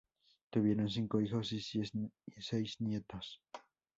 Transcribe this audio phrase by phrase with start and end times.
[0.49, 1.61] Tuvieron cinco hijos y
[2.39, 3.39] seis nietos.